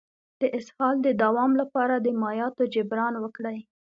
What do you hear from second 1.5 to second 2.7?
لپاره د مایعاتو